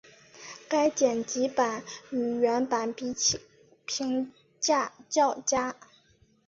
[0.67, 3.39] 该剪辑版与原版比起
[3.85, 5.75] 评价较佳。